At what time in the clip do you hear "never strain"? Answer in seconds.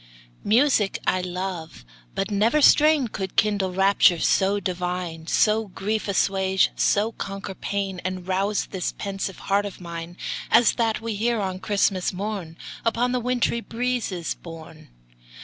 2.31-3.07